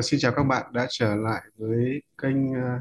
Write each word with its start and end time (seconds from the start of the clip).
Và 0.00 0.04
xin 0.04 0.20
chào 0.20 0.32
các 0.36 0.42
bạn 0.42 0.72
đã 0.72 0.86
trở 0.90 1.14
lại 1.16 1.42
với 1.56 2.02
kênh 2.22 2.52
ờ, 2.54 2.80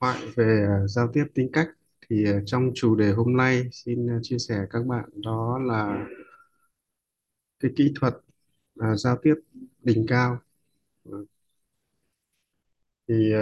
Thoại 0.00 0.18
về 0.36 0.66
uh, 0.84 0.90
giao 0.90 1.10
tiếp 1.12 1.24
tính 1.34 1.50
cách. 1.52 1.68
Thì 2.08 2.24
uh, 2.30 2.42
trong 2.46 2.70
chủ 2.74 2.94
đề 2.94 3.12
hôm 3.12 3.36
nay 3.36 3.68
xin 3.72 4.06
ờ, 4.06 4.14
chia 4.22 4.38
sẻ 4.38 4.66
các 4.70 4.86
bạn 4.86 5.04
đó 5.14 5.58
là 5.58 6.06
cái 7.60 7.70
kỹ 7.76 7.92
thuật 8.00 8.14
giao 8.96 9.16
tiếp 9.22 9.34
đỉnh 9.82 10.06
cao. 10.08 10.38
Vâng. 11.04 11.24
Thì 13.08 13.32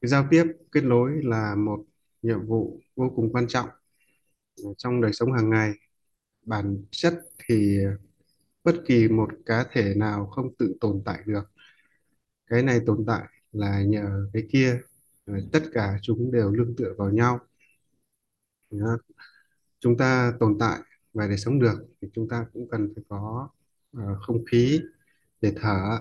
cái 0.00 0.08
giao 0.08 0.26
tiếp 0.30 0.44
kết 0.72 0.84
nối 0.84 1.10
là 1.22 1.54
một 1.54 1.84
nhiệm 2.22 2.46
vụ 2.46 2.80
vô 2.96 3.12
cùng 3.16 3.32
quan 3.32 3.46
trọng 3.48 3.68
trong 4.78 5.00
đời 5.00 5.12
sống 5.12 5.32
hàng 5.32 5.50
ngày. 5.50 5.72
Bản 6.42 6.84
chất 6.90 7.14
thì 7.48 7.78
bất 8.66 8.82
kỳ 8.86 9.08
một 9.08 9.28
cá 9.46 9.64
thể 9.72 9.94
nào 9.94 10.26
không 10.26 10.54
tự 10.56 10.76
tồn 10.80 11.02
tại 11.04 11.22
được. 11.26 11.50
Cái 12.46 12.62
này 12.62 12.80
tồn 12.86 13.04
tại 13.06 13.24
là 13.52 13.82
nhờ 13.82 14.30
cái 14.32 14.48
kia. 14.52 14.80
Tất 15.52 15.62
cả 15.72 15.98
chúng 16.02 16.32
đều 16.32 16.50
nương 16.50 16.76
tựa 16.76 16.94
vào 16.98 17.10
nhau. 17.10 17.40
Chúng 19.80 19.96
ta 19.96 20.32
tồn 20.40 20.56
tại 20.60 20.80
và 21.12 21.28
để 21.28 21.36
sống 21.36 21.58
được 21.60 21.86
thì 22.00 22.08
chúng 22.14 22.28
ta 22.28 22.46
cũng 22.52 22.68
cần 22.70 22.92
phải 22.94 23.04
có 23.08 23.48
à, 23.92 24.04
không 24.20 24.44
khí 24.44 24.80
để 25.40 25.52
thở 25.56 25.98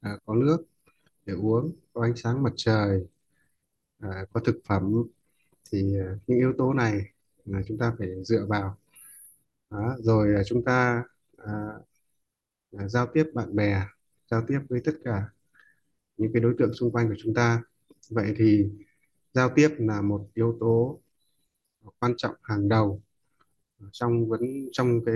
à, 0.00 0.18
có 0.26 0.34
nước 0.34 0.58
để 1.26 1.34
uống, 1.34 1.76
có 1.92 2.02
ánh 2.02 2.16
sáng 2.16 2.42
mặt 2.42 2.52
trời 2.56 3.06
à, 3.98 4.26
có 4.32 4.40
thực 4.40 4.56
phẩm 4.68 5.02
thì 5.72 5.82
những 6.26 6.38
yếu 6.38 6.52
tố 6.58 6.72
này 6.72 7.02
là 7.44 7.62
chúng 7.68 7.78
ta 7.78 7.94
phải 7.98 8.08
dựa 8.24 8.46
vào 8.48 8.76
Đó. 9.70 9.96
rồi 10.00 10.42
chúng 10.46 10.64
ta 10.64 11.04
giao 12.72 13.06
tiếp 13.14 13.24
bạn 13.34 13.56
bè 13.56 13.82
giao 14.30 14.44
tiếp 14.48 14.60
với 14.68 14.80
tất 14.84 14.92
cả 15.04 15.22
những 16.16 16.32
cái 16.32 16.42
đối 16.42 16.54
tượng 16.58 16.74
xung 16.74 16.92
quanh 16.92 17.08
của 17.08 17.14
chúng 17.18 17.34
ta 17.34 17.62
vậy 18.10 18.34
thì 18.38 18.68
giao 19.34 19.50
tiếp 19.54 19.68
là 19.78 20.02
một 20.02 20.28
yếu 20.34 20.56
tố 20.60 21.00
quan 21.98 22.14
trọng 22.16 22.34
hàng 22.42 22.68
đầu 22.68 23.02
trong 23.92 24.28
vấn 24.28 24.40
trong 24.72 25.04
cái, 25.06 25.14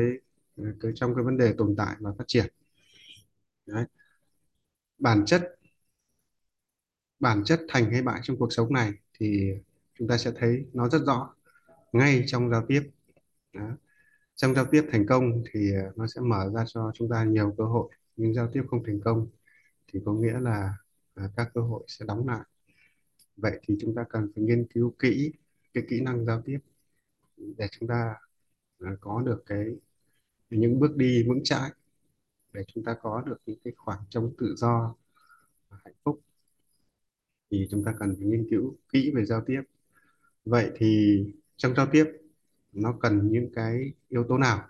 cái 0.57 0.93
trong 0.95 1.15
cái 1.15 1.25
vấn 1.25 1.37
đề 1.37 1.55
tồn 1.59 1.75
tại 1.79 1.97
và 2.01 2.11
phát 2.19 2.25
triển 2.27 2.47
Đấy. 3.67 3.85
bản 4.99 5.25
chất 5.27 5.59
bản 7.21 7.43
chất 7.45 7.61
thành 7.69 7.91
hay 7.93 8.03
bại 8.03 8.21
trong 8.23 8.39
cuộc 8.39 8.53
sống 8.53 8.73
này 8.73 8.93
thì 9.21 9.51
chúng 9.99 10.09
ta 10.09 10.19
sẽ 10.19 10.33
thấy 10.37 10.67
nó 10.73 10.89
rất 10.89 11.03
rõ 11.07 11.35
ngay 11.93 12.25
trong 12.27 12.51
giao 12.51 12.65
tiếp 12.69 12.91
Đó 13.53 13.77
trong 14.35 14.55
giao 14.55 14.67
tiếp 14.71 14.83
thành 14.93 15.07
công 15.07 15.43
thì 15.53 15.73
ờ, 15.73 15.93
nó 15.97 16.07
sẽ 16.07 16.21
mở 16.21 16.51
ra 16.55 16.65
cho 16.67 16.93
chúng 16.95 17.09
ta 17.09 17.25
nhiều 17.25 17.55
cơ 17.59 17.65
hội. 17.65 17.93
Nhưng 18.17 18.35
giao 18.35 18.49
tiếp 18.53 18.63
không 18.71 18.85
thành 18.85 19.01
công 19.05 19.29
thì 19.89 20.01
có 20.05 20.13
nghĩa 20.13 20.41
là 20.41 20.75
à, 21.15 21.29
các 21.37 21.51
cơ 21.55 21.61
hội 21.61 21.85
sẽ 21.89 22.05
đóng 22.09 22.29
lại. 22.29 22.47
Vậy 23.37 23.61
thì 23.63 23.77
chúng 23.81 23.95
ta 23.95 24.05
cần 24.11 24.33
phải 24.35 24.45
nghiên 24.45 24.67
cứu 24.75 24.95
kỹ 24.99 25.33
cái 25.75 25.85
kỹ 25.89 26.01
năng 26.01 26.25
giao 26.25 26.43
tiếp 26.45 26.59
để 27.37 27.69
chúng 27.71 27.89
ta 27.89 28.15
à, 28.81 28.91
có 29.01 29.23
được 29.27 29.43
cái, 29.47 29.67
những 30.51 30.81
bước 30.81 30.97
đi 30.97 31.25
vững 31.29 31.45
chãi, 31.45 31.71
để 32.53 32.65
chúng 32.69 32.85
ta 32.85 32.97
có 33.03 33.23
được 33.27 33.37
những 33.47 33.59
cái 33.65 33.73
khoảng 33.77 34.01
trống 34.11 34.35
tự 34.39 34.55
do 34.57 34.95
và 35.69 35.79
hạnh 35.85 35.95
phúc. 36.05 36.21
Thì 37.51 37.69
chúng 37.71 37.85
ta 37.85 37.95
cần 37.99 38.15
phải 38.19 38.27
nghiên 38.27 38.47
cứu 38.51 38.77
kỹ 38.93 39.13
về 39.15 39.25
giao 39.25 39.43
tiếp. 39.47 39.63
Vậy 40.45 40.71
thì 40.77 41.19
trong 41.57 41.75
giao 41.75 41.87
tiếp 41.93 42.22
nó 42.73 42.95
cần 43.01 43.29
những 43.33 43.51
cái 43.55 43.93
yếu 44.09 44.25
tố 44.29 44.39
nào? 44.39 44.69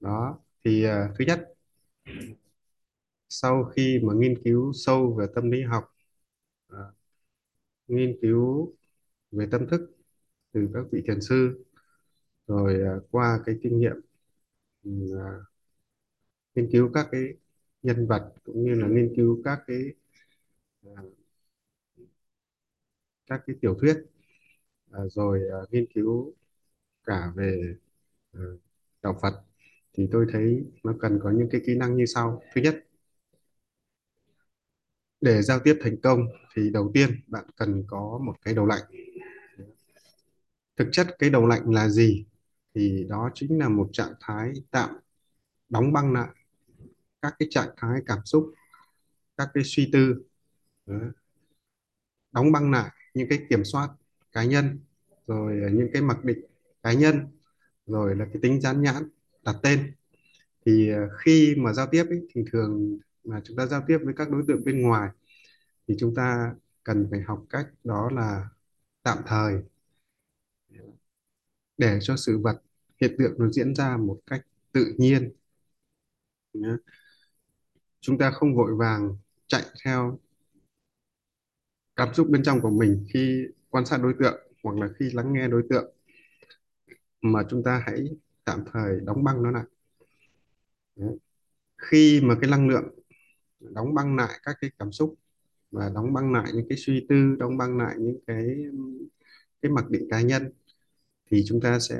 Đó 0.00 0.38
thì 0.64 0.86
uh, 0.86 0.90
thứ 1.18 1.24
nhất 1.24 1.54
sau 3.28 3.64
khi 3.64 4.00
mà 4.02 4.14
nghiên 4.14 4.42
cứu 4.44 4.72
sâu 4.72 5.14
về 5.14 5.26
tâm 5.34 5.50
lý 5.50 5.62
học 5.62 5.84
uh, 6.72 6.94
nghiên 7.88 8.18
cứu 8.22 8.74
về 9.30 9.48
tâm 9.50 9.68
thức 9.68 9.96
từ 10.52 10.68
các 10.74 10.84
vị 10.92 11.02
thiền 11.06 11.20
sư 11.20 11.64
rồi 12.46 12.98
uh, 12.98 13.04
qua 13.10 13.40
cái 13.46 13.56
kinh 13.62 13.80
nghiệm 13.80 13.96
uh, 14.88 15.42
nghiên 16.54 16.68
cứu 16.72 16.90
các 16.94 17.08
cái 17.12 17.22
nhân 17.82 18.06
vật 18.06 18.32
cũng 18.44 18.64
như 18.64 18.74
là 18.74 18.88
nghiên 18.88 19.12
cứu 19.16 19.42
các 19.44 19.58
cái 19.66 19.82
uh, 20.88 20.98
các 23.26 23.42
cái 23.46 23.56
tiểu 23.60 23.74
thuyết 23.80 23.96
uh, 24.90 25.12
rồi 25.12 25.42
uh, 25.62 25.72
nghiên 25.72 25.86
cứu 25.94 26.34
cả 27.08 27.32
về 27.36 27.74
ờ, 28.32 28.40
đạo 29.02 29.18
Phật 29.22 29.34
thì 29.94 30.08
tôi 30.12 30.26
thấy 30.32 30.64
nó 30.84 30.94
cần 31.00 31.20
có 31.22 31.30
những 31.30 31.48
cái 31.52 31.60
kỹ 31.66 31.74
năng 31.76 31.96
như 31.96 32.06
sau. 32.06 32.42
Thứ 32.54 32.60
nhất, 32.60 32.84
để 35.20 35.42
giao 35.42 35.58
tiếp 35.64 35.78
thành 35.82 35.96
công 36.02 36.20
thì 36.54 36.70
đầu 36.70 36.90
tiên 36.94 37.10
bạn 37.26 37.44
cần 37.56 37.84
có 37.86 38.20
một 38.24 38.34
cái 38.42 38.54
đầu 38.54 38.66
lạnh. 38.66 38.82
Thực 40.76 40.88
chất 40.92 41.06
cái 41.18 41.30
đầu 41.30 41.46
lạnh 41.46 41.70
là 41.70 41.88
gì? 41.88 42.26
Thì 42.74 43.06
đó 43.08 43.30
chính 43.34 43.58
là 43.58 43.68
một 43.68 43.88
trạng 43.92 44.12
thái 44.20 44.52
tạm 44.70 44.90
đóng 45.68 45.92
băng 45.92 46.12
lại 46.12 46.28
các 47.22 47.34
cái 47.38 47.48
trạng 47.50 47.70
thái 47.76 48.00
cảm 48.06 48.18
xúc, 48.24 48.52
các 49.36 49.48
cái 49.54 49.64
suy 49.66 49.90
tư 49.92 50.22
ờ, 50.86 50.94
đóng 52.32 52.52
băng 52.52 52.70
lại 52.70 52.90
những 53.14 53.28
cái 53.30 53.46
kiểm 53.50 53.64
soát 53.64 53.88
cá 54.32 54.44
nhân, 54.44 54.80
rồi 55.26 55.70
những 55.72 55.90
cái 55.92 56.02
mặc 56.02 56.24
định 56.24 56.38
cá 56.88 56.94
nhân 56.94 57.26
rồi 57.86 58.16
là 58.16 58.24
cái 58.24 58.36
tính 58.42 58.60
dán 58.60 58.82
nhãn 58.82 59.10
đặt 59.44 59.56
tên. 59.62 59.94
Thì 60.66 60.90
ờ, 60.90 61.00
khi 61.24 61.54
mà 61.58 61.74
giao 61.74 61.86
tiếp 61.92 62.04
ấy, 62.10 62.20
thì 62.34 62.42
thường 62.52 62.98
mà 63.24 63.42
chúng 63.44 63.56
ta 63.56 63.66
giao 63.66 63.82
tiếp 63.88 63.98
với 64.04 64.14
các 64.18 64.30
đối 64.30 64.42
tượng 64.48 64.64
bên 64.64 64.82
ngoài 64.82 65.10
thì 65.88 65.96
chúng 66.00 66.14
ta 66.16 66.54
cần 66.84 67.08
phải 67.12 67.20
học 67.22 67.44
cách 67.50 67.68
đó 67.84 68.10
là 68.14 68.48
tạm 69.04 69.18
thời 69.26 69.54
để 71.78 71.98
cho 72.02 72.16
sự 72.16 72.38
vật 72.38 72.62
hiện 73.00 73.14
tượng 73.18 73.34
nó 73.38 73.48
diễn 73.50 73.74
ra 73.74 73.96
một 73.96 74.18
cách 74.26 74.46
tự 74.72 74.94
nhiên. 74.98 75.32
Chúng 78.00 78.18
ta 78.18 78.30
không 78.30 78.56
vội 78.56 78.74
vàng 78.78 79.16
chạy 79.46 79.62
theo 79.84 80.18
cảm 81.96 82.14
xúc 82.14 82.26
bên 82.30 82.42
trong 82.42 82.60
của 82.60 82.70
mình 82.70 83.06
khi 83.14 83.46
quan 83.70 83.86
sát 83.86 83.96
đối 84.02 84.14
tượng 84.20 84.38
hoặc 84.64 84.76
là 84.76 84.88
khi 84.98 85.10
lắng 85.12 85.32
nghe 85.32 85.48
đối 85.48 85.62
tượng 85.70 85.92
mà 87.22 87.42
chúng 87.50 87.62
ta 87.64 87.82
hãy 87.86 88.04
tạm 88.44 88.64
thời 88.72 89.00
đóng 89.00 89.24
băng 89.24 89.42
nó 89.42 89.50
lại 89.50 89.64
Đấy. 90.96 91.18
khi 91.78 92.20
mà 92.24 92.36
cái 92.42 92.50
năng 92.50 92.68
lượng 92.68 92.84
đóng 93.60 93.94
băng 93.94 94.16
lại 94.16 94.40
các 94.42 94.56
cái 94.60 94.70
cảm 94.78 94.92
xúc 94.92 95.14
và 95.70 95.90
đóng 95.94 96.12
băng 96.14 96.32
lại 96.32 96.46
những 96.54 96.66
cái 96.68 96.78
suy 96.78 97.06
tư, 97.08 97.36
đóng 97.40 97.58
băng 97.58 97.78
lại 97.78 97.96
những 98.00 98.18
cái 98.26 98.46
cái 99.62 99.72
mặc 99.72 99.90
định 99.90 100.08
cá 100.10 100.20
nhân 100.20 100.52
thì 101.30 101.44
chúng 101.48 101.60
ta 101.60 101.78
sẽ 101.80 101.96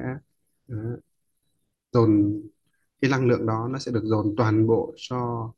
ờ, 0.68 0.76
dồn 1.92 2.42
cái 3.00 3.10
năng 3.10 3.26
lượng 3.28 3.46
đó 3.46 3.68
nó 3.72 3.78
sẽ 3.78 3.92
được 3.92 4.02
dồn 4.04 4.34
toàn 4.36 4.66
bộ 4.66 4.94
cho 4.96 5.52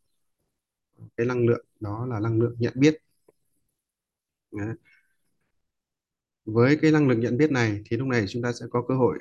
cái 1.17 1.27
năng 1.27 1.47
lượng 1.47 1.65
đó 1.81 2.07
là 2.07 2.21
năng 2.21 2.41
lượng 2.41 2.55
nhận 2.59 2.73
biết 2.77 2.97
Đấy. 4.53 4.75
với 6.45 6.79
cái 6.83 6.91
năng 6.93 7.09
lực 7.09 7.17
nhận 7.19 7.37
biết 7.37 7.51
này 7.51 7.83
thì 7.87 7.97
lúc 7.97 8.09
này 8.09 8.25
chúng 8.29 8.43
ta 8.43 8.53
sẽ 8.53 8.67
có 8.71 8.85
cơ 8.89 8.95
hội 8.95 9.19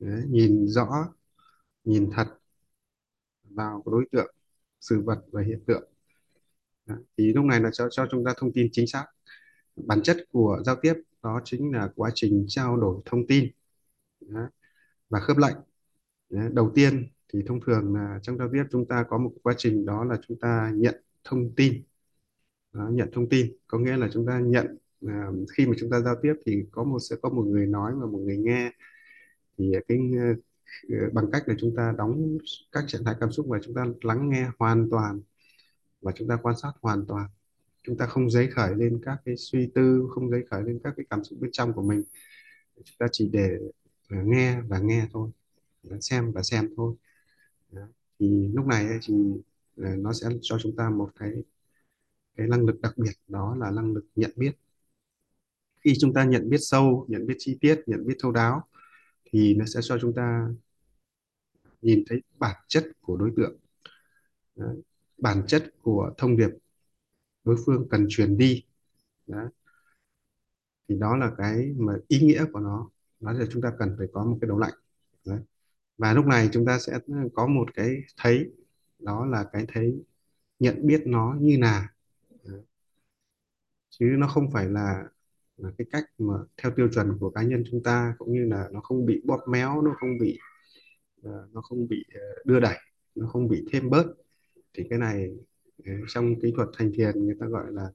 đấy, 0.00 0.22
nhìn 0.28 0.66
rõ 0.68 1.14
nhìn 1.84 2.10
thật 2.12 2.26
vào 3.44 3.82
đối 3.86 4.04
tượng 4.12 4.34
sự 4.80 5.02
vật 5.04 5.18
và 5.32 5.42
hiện 5.42 5.60
tượng 5.66 5.90
Đấy. 6.86 6.98
thì 7.18 7.32
lúc 7.32 7.44
này 7.44 7.60
là 7.60 7.70
cho 7.72 7.88
cho 7.90 8.06
chúng 8.10 8.24
ta 8.24 8.34
thông 8.36 8.52
tin 8.52 8.68
chính 8.72 8.86
xác 8.86 9.06
bản 9.76 10.02
chất 10.02 10.16
của 10.32 10.62
giao 10.66 10.76
tiếp 10.82 10.94
đó 11.22 11.40
chính 11.44 11.72
là 11.72 11.90
quá 11.96 12.10
trình 12.14 12.44
trao 12.48 12.76
đổi 12.76 13.02
thông 13.04 13.26
tin 13.26 13.50
Đấy. 14.20 14.46
và 15.08 15.20
khớp 15.20 15.36
lệnh 15.38 15.56
Đấy. 16.30 16.50
đầu 16.52 16.72
tiên 16.74 17.08
thì 17.32 17.40
thông 17.46 17.60
thường 17.66 17.94
là 17.94 18.20
trong 18.22 18.38
giao 18.38 18.48
tiếp 18.52 18.64
chúng 18.70 18.86
ta 18.88 19.04
có 19.08 19.18
một 19.18 19.32
quá 19.42 19.54
trình 19.58 19.86
đó 19.86 20.04
là 20.04 20.16
chúng 20.28 20.38
ta 20.40 20.72
nhận 20.74 21.02
thông 21.24 21.54
tin 21.56 21.82
đó, 22.72 22.88
nhận 22.92 23.10
thông 23.12 23.28
tin 23.28 23.56
có 23.66 23.78
nghĩa 23.78 23.96
là 23.96 24.08
chúng 24.12 24.26
ta 24.26 24.40
nhận 24.40 24.78
à, 25.06 25.28
khi 25.56 25.66
mà 25.66 25.72
chúng 25.78 25.90
ta 25.90 26.00
giao 26.00 26.16
tiếp 26.22 26.34
thì 26.46 26.64
có 26.72 26.84
một 26.84 26.98
sẽ 26.98 27.16
có 27.22 27.30
một 27.30 27.42
người 27.42 27.66
nói 27.66 27.92
và 27.94 28.06
một 28.06 28.18
người 28.18 28.36
nghe 28.36 28.72
thì 29.60 29.72
cái 29.88 29.98
ờ, 30.90 31.10
bằng 31.12 31.30
cách 31.32 31.42
là 31.48 31.54
chúng 31.58 31.76
ta 31.76 31.94
đóng 31.98 32.38
các 32.72 32.84
trạng 32.88 33.04
thái 33.04 33.14
cảm 33.20 33.32
xúc 33.32 33.46
và 33.48 33.58
chúng 33.62 33.74
ta 33.74 33.86
lắng 34.02 34.30
nghe 34.30 34.46
hoàn 34.58 34.90
toàn 34.90 35.20
và 36.00 36.12
chúng 36.16 36.28
ta 36.28 36.36
quan 36.42 36.56
sát 36.62 36.72
hoàn 36.82 37.06
toàn. 37.06 37.28
Chúng 37.82 37.98
ta 37.98 38.06
không 38.06 38.30
dấy 38.30 38.48
khởi 38.48 38.74
lên 38.76 39.00
các 39.04 39.18
cái 39.24 39.36
suy 39.36 39.70
tư, 39.74 40.08
không 40.10 40.30
dấy 40.30 40.44
khởi 40.50 40.62
lên 40.62 40.80
các 40.84 40.94
cái 40.96 41.06
cảm 41.10 41.24
xúc 41.24 41.38
bên 41.40 41.50
trong 41.52 41.72
của 41.72 41.82
mình. 41.82 42.02
Chúng 42.76 42.96
ta 42.98 43.06
chỉ 43.12 43.28
để 43.32 43.58
ờ, 44.10 44.16
nghe 44.24 44.60
và 44.62 44.78
nghe 44.78 45.06
thôi 45.12 45.30
xem 46.00 46.32
và 46.32 46.42
xem 46.42 46.74
thôi. 46.76 46.94
Đó. 47.72 47.82
thì 48.20 48.48
lúc 48.54 48.66
này 48.66 48.86
thì 49.02 49.14
ờ, 49.76 49.96
nó 49.96 50.12
sẽ 50.12 50.28
cho 50.42 50.58
chúng 50.62 50.76
ta 50.76 50.90
một 50.90 51.10
cái 51.18 51.30
cái 52.36 52.48
năng 52.48 52.66
lực 52.66 52.80
đặc 52.80 52.98
biệt, 52.98 53.12
đó 53.28 53.56
là 53.60 53.70
năng 53.70 53.94
lực 53.94 54.06
nhận 54.16 54.30
biết. 54.36 54.52
Khi 55.84 55.94
chúng 56.00 56.14
ta 56.14 56.24
nhận 56.24 56.50
biết 56.50 56.58
sâu, 56.60 57.06
nhận 57.08 57.26
biết 57.26 57.34
chi 57.38 57.58
tiết, 57.60 57.82
nhận 57.86 58.06
biết 58.06 58.14
thấu 58.20 58.32
đáo 58.32 58.62
thì 59.32 59.54
nó 59.54 59.64
sẽ 59.66 59.80
cho 59.82 59.98
chúng 60.00 60.14
ta 60.14 60.48
nhìn 61.82 62.04
thấy 62.08 62.22
bản 62.38 62.56
chất 62.68 62.84
của 63.00 63.16
đối 63.16 63.32
tượng 63.36 63.56
Đấy. 64.56 64.76
bản 65.18 65.42
chất 65.46 65.72
của 65.82 66.14
thông 66.18 66.36
điệp 66.36 66.50
đối 67.44 67.56
phương 67.66 67.88
cần 67.90 68.06
truyền 68.08 68.36
đi 68.38 68.64
Đấy. 69.26 69.46
thì 70.88 70.94
đó 70.98 71.16
là 71.16 71.32
cái 71.38 71.74
mà 71.76 71.92
ý 72.08 72.18
nghĩa 72.20 72.44
của 72.52 72.60
nó 72.60 72.90
đó 73.20 73.32
là 73.32 73.46
chúng 73.50 73.62
ta 73.62 73.72
cần 73.78 73.94
phải 73.98 74.06
có 74.12 74.24
một 74.24 74.38
cái 74.40 74.48
đầu 74.48 74.58
lạnh 74.58 74.74
Đấy. 75.26 75.40
và 75.98 76.12
lúc 76.12 76.26
này 76.26 76.48
chúng 76.52 76.66
ta 76.66 76.78
sẽ 76.78 76.98
có 77.34 77.46
một 77.46 77.74
cái 77.74 77.96
thấy 78.16 78.50
đó 78.98 79.26
là 79.26 79.44
cái 79.52 79.64
thấy 79.68 80.04
nhận 80.58 80.86
biết 80.86 81.02
nó 81.06 81.36
như 81.40 81.56
là, 81.60 81.88
Đấy. 82.44 82.60
chứ 83.90 84.06
nó 84.18 84.28
không 84.28 84.50
phải 84.52 84.68
là 84.68 85.04
là 85.62 85.70
cái 85.78 85.86
cách 85.90 86.04
mà 86.18 86.34
theo 86.62 86.72
tiêu 86.76 86.88
chuẩn 86.94 87.18
của 87.20 87.30
cá 87.30 87.42
nhân 87.42 87.64
chúng 87.70 87.82
ta, 87.82 88.14
cũng 88.18 88.32
như 88.32 88.44
là 88.44 88.68
nó 88.72 88.80
không 88.80 89.06
bị 89.06 89.22
bóp 89.24 89.40
méo, 89.48 89.82
nó 89.82 89.94
không 90.00 90.18
bị 90.18 90.38
ờ, 91.22 91.48
nó 91.52 91.60
không 91.60 91.88
bị 91.88 92.04
ờ, 92.14 92.20
đưa 92.44 92.60
đẩy, 92.60 92.76
nó 93.14 93.26
không 93.28 93.48
bị 93.48 93.64
thêm 93.72 93.90
bớt. 93.90 94.06
Thì 94.74 94.84
cái 94.90 94.98
này 94.98 95.30
ờ, 95.86 95.92
trong 96.08 96.40
kỹ 96.42 96.52
thuật 96.56 96.68
thành 96.78 96.92
thiền 96.94 97.26
người 97.26 97.36
ta 97.40 97.46
gọi 97.46 97.72
là 97.72 97.90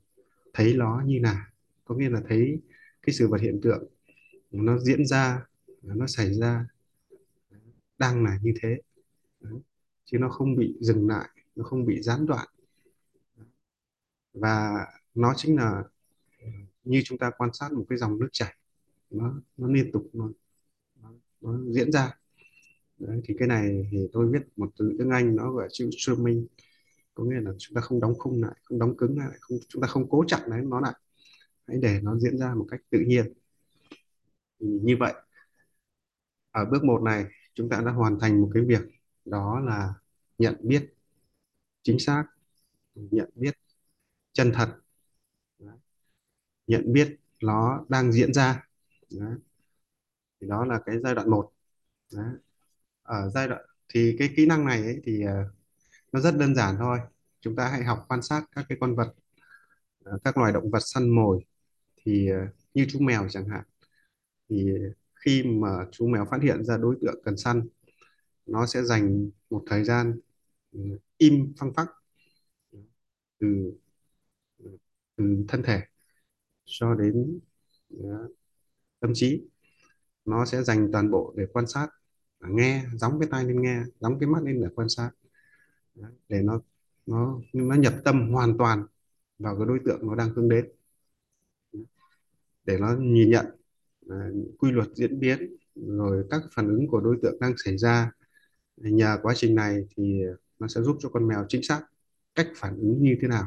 thấy 0.54 0.74
nó 0.78 1.04
như 1.06 1.20
là 1.24 1.52
có 1.86 1.96
nghĩa 1.96 2.10
là 2.10 2.22
thấy 2.30 2.62
cái 3.02 3.14
sự 3.14 3.28
vật 3.28 3.42
hiện 3.42 3.60
tượng 3.64 3.84
nó 4.52 4.78
diễn 4.80 5.06
ra, 5.06 5.46
nó 5.82 6.08
xảy 6.08 6.34
ra, 6.34 6.66
đang 7.98 8.24
là 8.24 8.40
như 8.44 8.54
thế. 8.62 8.78
Chứ 10.06 10.18
nó 10.18 10.30
không 10.30 10.56
bị 10.56 10.78
dừng 10.82 11.08
lại, 11.08 11.30
nó 11.56 11.64
không 11.64 11.86
bị 11.86 12.02
gián 12.02 12.26
đoạn. 12.26 12.48
Và 14.34 14.86
nó 15.16 15.34
chính 15.38 15.56
là 15.56 15.84
như 16.86 17.02
chúng 17.06 17.18
ta 17.18 17.32
quan 17.38 17.54
sát 17.54 17.74
một 17.74 17.86
cái 17.90 17.98
dòng 17.98 18.20
nước 18.20 18.30
chảy. 18.32 18.56
Nó 19.10 19.34
nó 19.58 19.68
liên 19.68 19.92
tục 19.92 20.10
nó, 20.14 20.30
nó, 21.02 21.10
nó 21.42 21.60
diễn 21.72 21.92
ra. 21.92 22.18
Đấy, 22.98 23.22
thì 23.26 23.36
cái 23.40 23.48
này 23.48 23.88
thì 23.92 23.98
tôi 24.14 24.28
viết 24.32 24.42
một 24.56 24.72
từ 24.78 24.96
tiếng 25.00 25.10
Anh 25.10 25.36
nó 25.36 25.52
gọi 25.52 25.64
là 25.64 25.70
chữ 25.72 25.90
streaming 25.98 26.48
có 27.14 27.24
nghĩa 27.24 27.42
là 27.42 27.52
chúng 27.58 27.76
ta 27.76 27.82
không 27.82 28.00
đóng 28.00 28.14
khung 28.20 28.44
lại 28.44 28.56
không 28.64 28.80
đóng 28.80 28.98
cứng 28.98 29.18
lại 29.18 29.38
không 29.40 29.58
chúng 29.68 29.82
ta 29.82 29.88
không 29.88 30.10
cố 30.10 30.24
chặn 30.28 30.50
đấy 30.50 30.62
nó 30.66 30.80
lại. 30.80 30.94
Hãy 31.68 31.78
để 31.82 32.00
nó 32.04 32.18
diễn 32.18 32.38
ra 32.38 32.56
một 32.56 32.66
cách 32.72 32.82
tự 32.90 33.00
nhiên. 33.00 33.34
Thì 34.60 34.68
như 34.68 34.96
vậy 35.00 35.14
ở 36.52 36.66
bước 36.66 36.84
một 36.84 37.02
này 37.02 37.26
chúng 37.54 37.70
ta 37.70 37.82
đã 37.86 37.92
hoàn 37.92 38.20
thành 38.20 38.42
một 38.42 38.52
cái 38.54 38.64
việc 38.64 38.82
đó 39.26 39.60
là 39.60 39.94
nhận 40.38 40.56
biết 40.62 40.94
chính 41.84 42.00
xác 42.00 42.26
nhận 42.96 43.30
biết 43.36 43.58
chân 44.34 44.52
thật 44.54 44.76
nhận 46.68 46.94
biết 46.94 47.18
nó 47.44 47.86
đang 47.90 48.12
diễn 48.14 48.34
ra. 48.34 48.64
Đó. 49.12 49.26
thì 50.42 50.48
đó 50.48 50.66
là 50.66 50.80
cái 50.86 50.96
giai 51.04 51.16
đoạn 51.16 51.30
một. 51.30 51.52
Đó. 52.14 52.24
ở 53.04 53.30
giai 53.36 53.48
đoạn 53.48 53.62
thì 53.90 54.16
cái 54.20 54.30
kỹ 54.38 54.46
năng 54.46 54.66
này 54.66 54.84
ấy, 54.84 55.02
thì 55.06 55.24
ờ, 55.26 55.34
nó 56.14 56.20
rất 56.22 56.38
đơn 56.40 56.56
giản 56.56 56.76
thôi. 56.80 57.00
Chúng 57.42 57.56
ta 57.56 57.70
hãy 57.70 57.84
học 57.84 58.06
quan 58.10 58.24
sát 58.24 58.44
các 58.56 58.66
cái 58.70 58.80
con 58.82 58.96
vật 58.96 59.16
ờ, 60.06 60.20
các 60.24 60.38
loài 60.40 60.54
động 60.54 60.72
vật 60.72 60.80
săn 60.86 61.10
mồi 61.10 61.46
thì 62.06 62.30
ờ, 62.30 62.38
như 62.76 62.86
chú 62.90 63.00
mèo 63.02 63.28
chẳng 63.30 63.50
hạn. 63.50 63.64
Thì 64.50 64.74
khi 65.16 65.44
mà 65.44 65.70
chú 65.92 66.08
mèo 66.08 66.26
phát 66.32 66.44
hiện 66.44 66.66
ra 66.66 66.78
đối 66.78 66.98
tượng 67.02 67.22
cần 67.26 67.38
săn 67.38 67.68
nó 68.46 68.66
sẽ 68.68 68.84
dành 68.84 69.30
một 69.50 69.64
thời 69.68 69.86
gian 69.86 70.20
ừ, 70.74 70.80
im 71.18 71.54
phăng 71.60 71.74
phắc 71.76 71.88
ừ, 72.72 72.80
từ 73.40 73.74
ừ, 74.60 74.78
từ 75.18 75.46
thân 75.48 75.64
thể 75.64 75.82
cho 76.66 76.94
đến 76.94 77.40
uh, 77.98 78.32
tâm 79.00 79.12
trí. 79.14 79.42
Nó 80.26 80.46
sẽ 80.46 80.64
dành 80.64 80.90
toàn 80.92 81.12
bộ 81.12 81.34
để 81.38 81.46
quan 81.54 81.68
sát 81.68 81.88
à, 82.40 82.50
nghe 82.52 82.86
gióng 82.96 83.20
cái 83.20 83.30
tai 83.32 83.44
lên 83.44 83.62
nghe 83.62 83.84
gióng 84.00 84.20
cái 84.20 84.30
mắt 84.30 84.44
lên 84.44 84.62
để 84.62 84.68
quan 84.76 84.90
sát. 84.90 85.12
Để 86.30 86.42
nó 86.42 86.62
nó 87.06 87.40
nó 87.54 87.76
nhập 87.76 87.94
tâm 88.04 88.32
hoàn 88.32 88.58
toàn 88.58 88.86
vào 89.40 89.58
cái 89.58 89.66
đối 89.68 89.80
tượng 89.86 90.08
nó 90.08 90.16
đang 90.16 90.30
hướng 90.30 90.50
đến. 90.50 90.72
Để 92.66 92.78
nó 92.80 92.96
nhìn 93.00 93.30
nhận 93.30 93.46
à, 94.10 94.30
quy 94.60 94.72
luật 94.72 94.88
diễn 94.96 95.20
biến 95.20 95.58
rồi 95.76 96.26
các 96.30 96.42
phản 96.52 96.68
ứng 96.68 96.88
của 96.88 97.00
đối 97.00 97.18
tượng 97.22 97.40
đang 97.40 97.54
xảy 97.66 97.78
ra. 97.78 98.12
Nhờ 98.78 99.18
quá 99.22 99.34
trình 99.36 99.56
này 99.56 99.88
thì 99.96 100.22
nó 100.60 100.68
sẽ 100.68 100.82
giúp 100.82 100.98
cho 101.00 101.10
con 101.10 101.28
mèo 101.28 101.46
chính 101.50 101.64
xác 101.64 101.82
cách 102.36 102.48
phản 102.56 102.78
ứng 102.78 103.04
như 103.04 103.18
thế 103.22 103.28
nào 103.28 103.46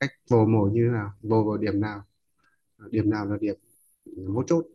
cách 0.00 0.10
vồ 0.30 0.46
mồi 0.46 0.70
như 0.72 0.86
thế 0.86 0.92
nào 0.92 1.12
vồ 1.22 1.44
vào 1.44 1.56
điểm 1.56 1.80
nào 1.80 2.07
điểm 2.90 3.10
nào 3.10 3.26
là 3.26 3.36
điểm 3.40 3.56
mấu 4.16 4.42
chốt 4.46 4.66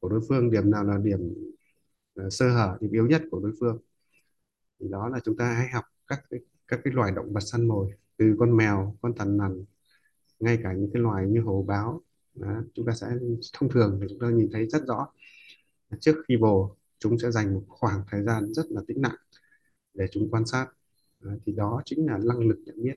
của 0.00 0.08
đối 0.08 0.20
phương 0.28 0.50
điểm 0.50 0.70
nào 0.70 0.84
là 0.84 0.98
điểm 0.98 1.20
ờ, 2.14 2.30
sơ 2.30 2.50
hở 2.50 2.78
điểm 2.80 2.92
yếu 2.92 3.06
nhất 3.06 3.22
của 3.30 3.40
đối 3.40 3.52
phương 3.60 3.78
thì 4.80 4.88
đó 4.88 5.08
là 5.08 5.20
chúng 5.24 5.36
ta 5.36 5.54
hãy 5.54 5.68
học 5.68 5.84
các 6.06 6.22
cái, 6.30 6.40
các 6.68 6.80
cái 6.84 6.94
loài 6.94 7.12
động 7.12 7.32
vật 7.32 7.40
săn 7.40 7.68
mồi 7.68 7.92
từ 8.16 8.36
con 8.38 8.56
mèo 8.56 8.96
con 9.02 9.14
thằn 9.16 9.36
lằn 9.36 9.64
ngay 10.40 10.58
cả 10.62 10.72
những 10.72 10.90
cái 10.94 11.02
loài 11.02 11.26
như 11.28 11.40
hổ 11.40 11.64
báo 11.68 12.02
đó, 12.34 12.62
chúng 12.74 12.86
ta 12.86 12.92
sẽ 12.92 13.06
thông 13.52 13.70
thường 13.70 13.98
thì 14.00 14.06
chúng 14.10 14.18
ta 14.20 14.26
nhìn 14.30 14.48
thấy 14.52 14.68
rất 14.68 14.82
rõ. 14.86 15.08
Trước 16.00 16.16
khi 16.28 16.36
bồ 16.36 16.76
chúng 16.98 17.18
sẽ 17.18 17.30
dành 17.30 17.54
một 17.54 17.62
khoảng 17.68 18.02
thời 18.10 18.22
gian 18.22 18.54
rất 18.54 18.66
là 18.70 18.82
tĩnh 18.88 19.02
lặng 19.02 19.16
để 19.94 20.06
chúng 20.12 20.30
quan 20.30 20.46
sát 20.46 20.66
Đó, 21.20 21.30
thì 21.46 21.52
đó 21.52 21.82
chính 21.84 22.06
là 22.06 22.18
năng 22.18 22.38
lực 22.48 22.58
nhận 22.66 22.82
biết. 22.82 22.94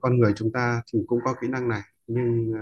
Con 0.00 0.18
người 0.20 0.32
chúng 0.36 0.52
ta 0.52 0.82
thì 0.92 0.98
cũng 1.06 1.20
có 1.24 1.34
kỹ 1.40 1.48
năng 1.48 1.68
này 1.68 1.82
nhưng 2.06 2.52
ờ, 2.52 2.60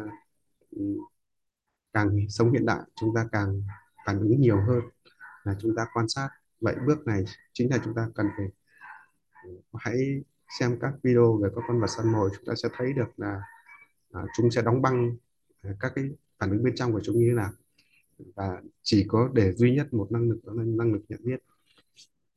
càng 1.93 2.27
sống 2.29 2.53
hiện 2.53 2.67
đại 2.67 2.81
chúng 3.01 3.15
ta 3.15 3.27
càng 3.33 3.63
phản 4.07 4.19
ứng 4.21 4.41
nhiều 4.41 4.61
hơn 4.61 4.81
là 5.45 5.55
chúng 5.61 5.75
ta 5.77 5.87
quan 5.95 6.09
sát. 6.09 6.29
Vậy 6.61 6.75
bước 6.87 7.07
này 7.07 7.25
chính 7.53 7.71
là 7.71 7.79
chúng 7.85 7.95
ta 7.95 8.09
cần 8.15 8.27
phải 8.37 8.47
ừ, 9.45 9.51
hãy 9.75 9.97
xem 10.59 10.79
các 10.81 10.93
video 11.03 11.37
về 11.43 11.49
các 11.55 11.65
con 11.69 11.81
vật 11.81 11.87
săn 11.87 12.13
mồi. 12.13 12.31
Chúng 12.37 12.45
ta 12.45 12.55
sẽ 12.63 12.69
thấy 12.77 12.93
được 12.93 13.09
là 13.17 13.41
à, 14.13 14.23
chúng 14.37 14.51
sẽ 14.51 14.63
đóng 14.63 14.83
băng 14.83 15.17
à, 15.63 15.71
các 15.81 15.93
cái 15.95 16.05
phản 16.39 16.51
ứng 16.51 16.63
bên 16.63 16.75
trong 16.77 16.93
của 16.93 17.01
chúng 17.05 17.19
như 17.19 17.27
thế 17.29 17.35
nào. 17.35 17.51
Và 18.37 18.63
chỉ 18.83 19.05
có 19.09 19.31
để 19.35 19.53
duy 19.53 19.75
nhất 19.75 19.95
một 19.95 20.13
năng 20.13 20.31
lực 20.31 20.41
đó 20.45 20.53
là 20.57 20.63
năng 20.67 20.93
lực 20.93 21.03
nhận 21.09 21.21
biết. 21.25 21.43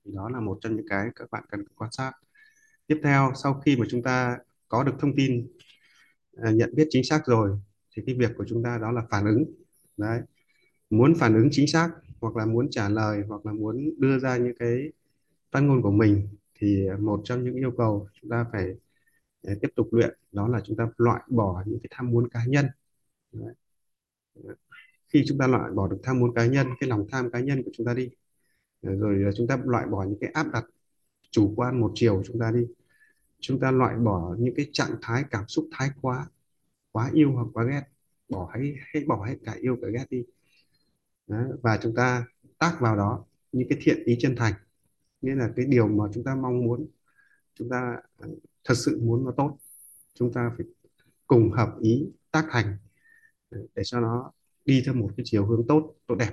Thì 0.05 0.11
đó 0.15 0.29
là 0.29 0.39
một 0.39 0.57
trong 0.61 0.75
những 0.75 0.87
cái 0.89 1.09
các 1.15 1.31
bạn 1.31 1.43
cần 1.49 1.65
quan 1.75 1.91
sát. 1.91 2.11
Tiếp 2.87 2.99
theo 3.03 3.31
sau 3.35 3.61
khi 3.65 3.77
mà 3.77 3.85
chúng 3.89 4.03
ta 4.03 4.37
có 4.67 4.83
được 4.83 4.93
thông 4.99 5.15
tin 5.15 5.47
à, 6.37 6.51
nhận 6.51 6.75
biết 6.75 6.87
chính 6.89 7.03
xác 7.03 7.25
rồi 7.25 7.59
thì 7.95 8.03
cái 8.05 8.15
việc 8.15 8.31
của 8.37 8.45
chúng 8.47 8.63
ta 8.63 8.77
đó 8.77 8.91
là 8.91 9.01
phản 9.09 9.25
ứng. 9.25 9.45
Đấy. 9.97 10.21
Muốn 10.89 11.15
phản 11.15 11.35
ứng 11.35 11.47
chính 11.51 11.67
xác, 11.67 11.89
hoặc 12.21 12.35
là 12.35 12.45
muốn 12.45 12.69
trả 12.69 12.89
lời, 12.89 13.23
hoặc 13.27 13.45
là 13.45 13.53
muốn 13.53 13.89
đưa 13.97 14.19
ra 14.19 14.37
những 14.37 14.55
cái 14.59 14.91
phát 15.51 15.59
ngôn 15.59 15.81
của 15.81 15.91
mình, 15.91 16.27
thì 16.55 16.87
một 16.99 17.21
trong 17.23 17.43
những 17.43 17.55
yêu 17.55 17.71
cầu 17.77 18.07
chúng 18.21 18.29
ta 18.31 18.45
phải 18.51 18.75
à, 19.43 19.53
tiếp 19.61 19.69
tục 19.75 19.87
luyện 19.91 20.17
đó 20.31 20.47
là 20.47 20.61
chúng 20.65 20.77
ta 20.77 20.87
loại 20.97 21.21
bỏ 21.27 21.63
những 21.65 21.79
cái 21.79 21.87
tham 21.91 22.11
muốn 22.11 22.29
cá 22.29 22.45
nhân. 22.47 22.65
Đấy. 23.31 23.53
khi 25.09 25.23
chúng 25.27 25.37
ta 25.37 25.47
loại 25.47 25.71
bỏ 25.71 25.87
được 25.87 25.99
tham 26.03 26.19
muốn 26.19 26.33
cá 26.35 26.45
nhân, 26.45 26.67
cái 26.79 26.89
lòng 26.89 27.07
tham 27.11 27.31
cá 27.31 27.39
nhân 27.39 27.63
của 27.63 27.71
chúng 27.73 27.85
ta 27.85 27.93
đi 27.93 28.09
à, 28.81 28.91
rồi 28.93 29.31
chúng 29.37 29.47
ta 29.47 29.57
loại 29.65 29.87
bỏ 29.87 30.03
những 30.03 30.17
cái 30.21 30.31
áp 30.33 30.51
đặt 30.53 30.65
chủ 31.31 31.53
quan 31.55 31.79
một 31.79 31.91
chiều 31.95 32.15
của 32.15 32.23
chúng 32.25 32.39
ta 32.39 32.51
đi, 32.51 32.67
chúng 33.39 33.59
ta 33.59 33.71
loại 33.71 33.95
bỏ 33.95 34.35
những 34.39 34.55
cái 34.55 34.69
trạng 34.73 34.95
thái 35.01 35.23
cảm 35.31 35.47
xúc 35.47 35.69
thái 35.71 35.89
quá 36.01 36.27
quá 36.93 37.11
yêu 37.13 37.33
hoặc 37.33 37.47
quá 37.53 37.65
ghét, 37.65 37.83
bỏ 38.29 38.49
hãy 38.53 38.75
hãy 38.93 39.03
bỏ 39.07 39.25
hết 39.25 39.37
cả 39.45 39.55
yêu 39.61 39.77
cả 39.81 39.87
ghét 39.93 40.05
đi 40.09 40.23
đó. 41.27 41.37
và 41.63 41.79
chúng 41.83 41.95
ta 41.95 42.25
tác 42.59 42.77
vào 42.81 42.97
đó 42.97 43.25
những 43.51 43.69
cái 43.69 43.79
thiện 43.81 44.03
ý 44.05 44.17
chân 44.21 44.35
thành 44.37 44.53
nghĩa 45.21 45.35
là 45.35 45.49
cái 45.55 45.65
điều 45.65 45.87
mà 45.87 46.05
chúng 46.13 46.23
ta 46.23 46.35
mong 46.35 46.65
muốn, 46.65 46.87
chúng 47.55 47.69
ta 47.69 47.97
à, 48.19 48.27
thật 48.63 48.75
sự 48.75 48.99
muốn 49.03 49.25
nó 49.25 49.31
tốt, 49.37 49.57
chúng 50.13 50.33
ta 50.33 50.51
phải 50.57 50.67
cùng 51.27 51.51
hợp 51.51 51.75
ý 51.81 52.11
tác 52.31 52.45
thành 52.51 52.77
à, 53.51 53.59
để 53.75 53.83
cho 53.85 53.99
nó 54.01 54.31
đi 54.65 54.83
theo 54.85 54.95
một 54.95 55.09
cái 55.17 55.23
chiều 55.27 55.45
hướng 55.47 55.67
tốt 55.67 55.95
tốt 56.07 56.15
đẹp 56.15 56.31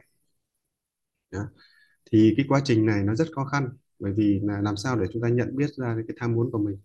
đó. 1.31 1.41
thì 2.13 2.35
cái 2.37 2.47
quá 2.49 2.61
trình 2.65 2.87
này 2.87 3.05
nó 3.05 3.15
rất 3.15 3.29
khó 3.35 3.45
khăn, 3.45 3.69
bởi 3.99 4.13
vì 4.13 4.41
là 4.45 4.61
làm 4.63 4.77
sao 4.77 5.01
để 5.01 5.07
chúng 5.13 5.23
ta 5.23 5.29
nhận 5.29 5.57
biết 5.57 5.71
ra 5.77 5.97
cái 6.09 6.17
tham 6.21 6.33
muốn 6.35 6.51
của 6.53 6.59
mình 6.59 6.79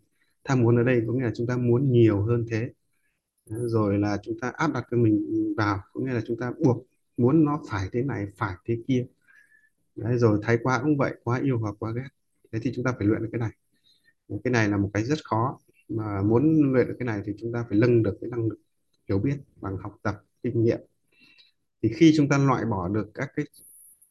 tham 0.44 0.62
muốn 0.62 0.77
ở 0.77 0.84
đây 0.84 1.01
có 1.08 1.13
nghĩa 1.13 1.24
là 1.24 1.32
chúng 1.36 1.48
ta 1.48 1.58
muốn 1.58 1.91
nhiều 1.91 2.24
hơn 2.25 2.46
thế 2.51 2.70
rồi 3.45 3.97
là 3.97 4.17
chúng 4.23 4.39
ta 4.39 4.51
áp 4.55 4.73
đặt 4.73 4.85
cái 4.91 4.99
mình 4.99 5.53
vào 5.57 5.79
có 5.93 6.01
nghĩa 6.01 6.13
là 6.13 6.21
chúng 6.27 6.37
ta 6.39 6.51
buộc 6.59 6.87
muốn 7.17 7.45
nó 7.45 7.61
phải 7.69 7.89
thế 7.91 8.03
này 8.03 8.27
phải 8.37 8.53
thế 8.65 8.77
kia. 8.87 9.05
Đấy, 9.95 10.17
rồi 10.17 10.39
thái 10.43 10.57
quá 10.63 10.79
cũng 10.83 10.97
vậy 10.97 11.15
quá 11.23 11.39
yêu 11.43 11.59
hoặc 11.59 11.75
quá 11.79 11.91
ghét. 11.95 12.07
Thế 12.51 12.59
thì 12.61 12.71
chúng 12.75 12.85
ta 12.85 12.93
phải 12.97 13.07
luyện 13.07 13.21
được 13.21 13.29
cái 13.31 13.39
này. 13.39 13.51
Cái 14.43 14.51
này 14.51 14.69
là 14.69 14.77
một 14.77 14.89
cái 14.93 15.03
rất 15.03 15.17
khó 15.23 15.59
mà 15.89 16.21
muốn 16.21 16.73
luyện 16.73 16.87
được 16.87 16.95
cái 16.99 17.05
này 17.05 17.21
thì 17.25 17.33
chúng 17.39 17.53
ta 17.53 17.65
phải 17.69 17.79
nâng 17.79 18.03
được 18.03 18.17
cái 18.21 18.29
năng 18.29 18.47
lực 18.47 18.59
hiểu 19.09 19.19
biết 19.19 19.37
bằng 19.61 19.77
học 19.77 19.99
tập 20.03 20.15
kinh 20.43 20.63
nghiệm. 20.63 20.79
Thì 21.81 21.93
khi 21.95 22.13
chúng 22.17 22.29
ta 22.29 22.37
loại 22.37 22.65
bỏ 22.65 22.87
được 22.87 23.11
các 23.13 23.29
cái 23.35 23.45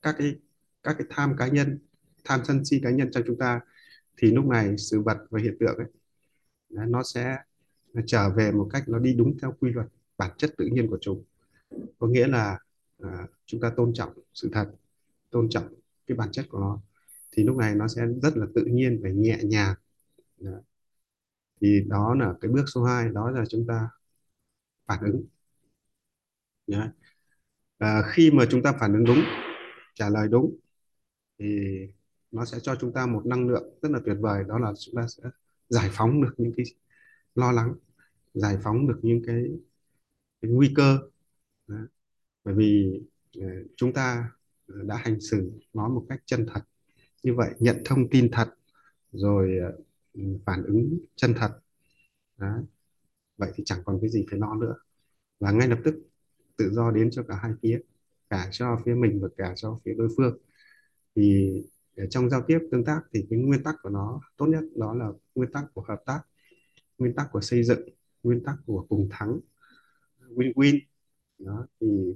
các 0.03 0.15
cái 0.19 0.35
các 0.83 0.97
cái 0.99 1.07
tham 1.11 1.37
cá 1.37 1.49
nhân 1.49 1.79
tham 2.25 2.41
sân 2.45 2.65
si 2.65 2.81
cá 2.83 2.91
nhân 2.91 3.11
trong 3.11 3.23
chúng 3.27 3.39
ta 3.39 3.61
thì 4.17 4.31
lúc 4.31 4.45
này 4.47 4.79
sự 4.79 5.01
vật 5.01 5.19
và 5.31 5.41
hiện 5.41 5.57
tượng 5.61 5.77
ấy 5.77 5.87
nó 6.71 7.03
sẽ 7.03 7.37
nó 7.95 8.03
trở 8.07 8.31
về 8.31 8.53
một 8.53 8.69
cách 8.73 8.85
nó 8.89 8.99
đi 8.99 9.15
đúng 9.15 9.39
theo 9.43 9.55
quy 9.61 9.71
luật 9.73 9.87
bản 10.19 10.31
chất 10.39 10.55
tự 10.59 10.67
nhiên 10.67 10.91
của 10.91 10.99
chúng. 11.01 11.25
Có 11.99 12.07
nghĩa 12.07 12.27
là 12.27 12.59
à, 13.03 13.27
chúng 13.47 13.61
ta 13.61 13.71
tôn 13.77 13.93
trọng 13.95 14.13
sự 14.35 14.51
thật 14.53 14.71
tôn 15.31 15.49
trọng 15.51 15.75
cái 16.07 16.17
bản 16.17 16.33
chất 16.33 16.47
của 16.49 16.59
nó. 16.61 16.81
Thì 17.33 17.43
lúc 17.45 17.57
này 17.57 17.75
nó 17.75 17.89
sẽ 17.89 18.03
rất 18.23 18.37
là 18.37 18.47
tự 18.55 18.65
nhiên 18.65 19.01
và 19.03 19.09
nhẹ 19.11 19.39
nhàng. 19.45 19.75
Đó. 20.41 20.53
thì 21.61 21.85
đó 21.89 22.15
là 22.15 22.35
cái 22.41 22.51
bước 22.51 22.65
số 22.75 22.85
2 22.85 23.09
đó 23.09 23.31
là 23.31 23.45
chúng 23.49 23.67
ta 23.67 23.89
phản 24.87 25.01
ứng. 25.05 25.25
Đó. 26.67 26.87
À, 27.79 28.03
khi 28.07 28.31
mà 28.31 28.45
chúng 28.51 28.63
ta 28.63 28.73
phản 28.81 28.93
ứng 28.95 29.05
đúng 29.05 29.19
trả 29.95 30.09
lời 30.09 30.29
đúng 30.29 30.57
thì 31.39 31.47
nó 32.31 32.45
sẽ 32.45 32.59
cho 32.63 32.77
chúng 32.81 32.93
ta 32.93 33.07
một 33.07 33.27
năng 33.27 33.49
lượng 33.49 33.79
rất 33.83 33.91
là 33.93 34.01
tuyệt 34.07 34.17
vời. 34.21 34.45
Đó 34.49 34.59
là 34.59 34.73
chúng 34.79 34.95
ta 34.97 35.07
sẽ 35.09 35.23
giải 35.69 35.91
phóng 35.93 36.23
được 36.23 36.35
những 36.39 36.53
cái 36.57 36.67
lo 37.35 37.53
lắng 37.53 37.75
giải 38.35 38.59
phóng 38.65 38.89
được 38.89 38.99
những 39.03 39.23
cái, 39.27 39.45
cái 40.43 40.51
nguy 40.51 40.73
cơ. 40.77 40.99
Đó. 41.67 41.77
bởi 42.45 42.55
vì 42.55 43.01
ờ, 43.41 43.47
chúng 43.77 43.93
ta 43.93 44.31
ờ, 44.69 44.75
đã 44.83 44.97
hành 44.97 45.21
xử 45.21 45.53
nó 45.75 45.89
một 45.89 46.07
cách 46.09 46.23
chân 46.27 46.47
thật. 46.55 46.61
Như 47.23 47.35
vậy 47.35 47.51
nhận 47.61 47.83
thông 47.85 48.11
tin 48.11 48.29
thật 48.33 48.55
rồi 49.13 49.59
ờ, 49.59 49.73
phản 50.47 50.65
ứng 50.65 50.99
chân 51.17 51.35
thật. 51.39 51.61
Đó. 52.39 52.59
vậy 53.37 53.53
thì 53.57 53.65
chẳng 53.67 53.81
còn 53.85 53.99
cái 54.01 54.11
gì 54.11 54.27
phải 54.31 54.39
lo 54.39 54.55
nữa. 54.55 54.75
Và 55.41 55.53
ngay 55.53 55.69
lập 55.69 55.79
tức 55.85 55.95
tự 56.57 56.71
do 56.73 56.91
đến 56.91 57.11
cho 57.13 57.23
cả 57.29 57.37
hai 57.43 57.53
phía 57.63 57.81
cả 58.31 58.49
cho 58.53 58.81
phía 58.85 58.95
mình 58.95 59.21
và 59.23 59.29
cả 59.37 59.55
cho 59.57 59.81
phía 59.85 59.95
đối 59.95 60.09
phương. 60.17 60.39
Thì 61.17 61.53
trong 62.11 62.31
giao 62.31 62.43
tiếp 62.47 62.59
tương 62.73 62.85
tác 62.85 63.01
thì 63.15 63.27
cái 63.31 63.39
nguyên 63.39 63.63
tắc 63.63 63.75
của 63.83 63.91
nó 63.91 64.21
tốt 64.37 64.47
nhất 64.47 64.65
đó 64.77 64.95
là 64.95 65.09
nguyên 65.35 65.53
tắc 65.53 65.65
của 65.75 65.83
hợp 65.89 66.03
tác 66.07 66.21
nguyên 66.99 67.15
tắc 67.15 67.29
của 67.33 67.41
xây 67.41 67.65
dựng 67.65 67.89
nguyên 68.25 68.45
tắc 68.45 68.57
của 68.67 68.87
cùng 68.89 69.09
thắng, 69.13 69.41
win-win. 70.21 70.81
Đó, 71.39 71.67
thì 71.81 72.15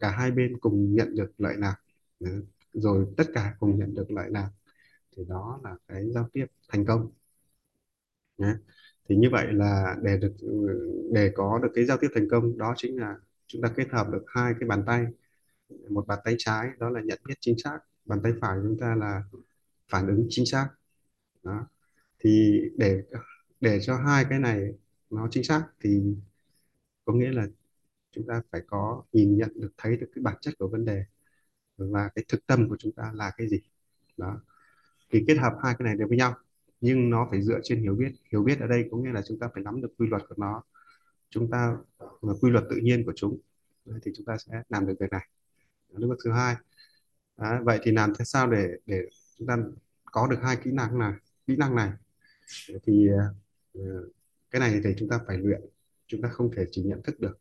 cả 0.00 0.10
hai 0.10 0.30
bên 0.30 0.60
cùng 0.60 0.94
nhận 0.94 1.16
được 1.16 1.32
lợi 1.38 1.56
lạc 1.56 1.76
rồi 2.72 3.06
tất 3.16 3.24
cả 3.34 3.56
cùng 3.60 3.78
nhận 3.78 3.94
được 3.94 4.10
lợi 4.10 4.30
lạc 4.30 4.50
thì 5.16 5.24
đó 5.28 5.60
là 5.64 5.76
cái 5.88 6.10
giao 6.12 6.28
tiếp 6.32 6.46
thành 6.68 6.86
công. 6.86 7.12
Nhé. 8.38 8.54
thì 9.08 9.16
như 9.16 9.28
vậy 9.32 9.46
là 9.52 9.96
để 10.02 10.16
được, 10.18 10.34
để 11.12 11.32
có 11.34 11.60
được 11.62 11.68
cái 11.74 11.84
giao 11.84 11.96
tiếp 12.00 12.08
thành 12.14 12.28
công, 12.30 12.58
đó 12.58 12.74
chính 12.76 13.00
là 13.00 13.16
chúng 13.46 13.62
ta 13.62 13.68
kết 13.76 13.88
hợp 13.92 14.06
được 14.12 14.24
hai 14.26 14.54
cái 14.60 14.68
bàn 14.68 14.84
tay. 14.86 15.06
Một 15.90 16.06
bàn 16.06 16.18
tay 16.24 16.34
trái, 16.38 16.68
đó 16.78 16.90
là 16.90 17.00
nhận 17.04 17.18
biết 17.28 17.34
chính 17.40 17.56
xác. 17.64 17.78
Bàn 18.04 18.20
tay 18.22 18.32
phải 18.40 18.58
chúng 18.62 18.78
ta 18.80 18.94
là 18.94 19.22
phản 19.88 20.06
ứng 20.08 20.26
chính 20.30 20.46
xác. 20.46 20.68
Đó, 21.42 21.66
thì 22.18 22.60
để 22.78 23.02
để 23.60 23.80
cho 23.82 23.96
hai 23.96 24.24
cái 24.30 24.38
này 24.38 24.74
nó 25.12 25.28
chính 25.30 25.44
xác 25.44 25.64
thì 25.80 26.02
có 27.04 27.12
nghĩa 27.12 27.30
là 27.30 27.46
chúng 28.12 28.26
ta 28.26 28.42
phải 28.50 28.60
có 28.66 29.04
nhìn 29.12 29.36
nhận 29.36 29.50
được 29.54 29.72
thấy 29.76 29.96
được 29.96 30.06
cái 30.14 30.22
bản 30.22 30.36
chất 30.40 30.54
của 30.58 30.68
vấn 30.68 30.84
đề 30.84 31.04
và 31.76 32.10
cái 32.14 32.24
thực 32.28 32.46
tâm 32.46 32.68
của 32.68 32.76
chúng 32.78 32.92
ta 32.92 33.12
là 33.14 33.32
cái 33.36 33.48
gì. 33.48 33.60
Đó. 34.16 34.40
Thì 35.10 35.24
kết 35.26 35.34
hợp 35.34 35.52
hai 35.62 35.74
cái 35.78 35.86
này 35.86 35.96
đều 35.96 36.08
với 36.08 36.18
nhau 36.18 36.34
nhưng 36.80 37.10
nó 37.10 37.28
phải 37.30 37.42
dựa 37.42 37.60
trên 37.62 37.80
hiểu 37.82 37.94
biết. 37.94 38.12
Hiểu 38.32 38.42
biết 38.42 38.60
ở 38.60 38.66
đây 38.66 38.88
có 38.90 38.96
nghĩa 38.96 39.12
là 39.12 39.22
chúng 39.28 39.38
ta 39.38 39.48
phải 39.54 39.62
nắm 39.62 39.82
được 39.82 39.92
quy 39.98 40.06
luật 40.06 40.22
của 40.28 40.34
nó. 40.38 40.62
Chúng 41.30 41.50
ta 41.50 41.76
và 41.98 42.32
quy 42.40 42.50
luật 42.50 42.64
tự 42.70 42.76
nhiên 42.76 43.04
của 43.04 43.12
chúng. 43.16 43.38
Thì 44.02 44.12
chúng 44.16 44.26
ta 44.26 44.36
sẽ 44.38 44.62
làm 44.68 44.86
được 44.86 44.94
việc 45.00 45.10
này. 45.10 45.28
Đó 45.92 46.08
bước 46.08 46.18
thứ 46.24 46.32
hai. 46.32 46.56
Đó, 47.36 47.60
vậy 47.64 47.80
thì 47.82 47.92
làm 47.92 48.12
thế 48.18 48.24
sao 48.24 48.50
để 48.50 48.68
để 48.86 49.02
chúng 49.38 49.48
ta 49.48 49.56
có 50.04 50.26
được 50.26 50.38
hai 50.42 50.56
kỹ 50.56 50.70
năng 50.72 50.98
này 50.98 51.12
kỹ 51.46 51.56
năng 51.56 51.74
này? 51.74 51.90
Thì 52.86 53.08
uh, 53.78 54.12
cái 54.52 54.60
này 54.60 54.80
thì 54.84 54.90
chúng 54.98 55.08
ta 55.08 55.20
phải 55.26 55.38
luyện, 55.38 55.60
chúng 56.06 56.22
ta 56.22 56.28
không 56.28 56.50
thể 56.56 56.64
chỉ 56.70 56.82
nhận 56.82 57.02
thức 57.02 57.20
được. 57.20 57.38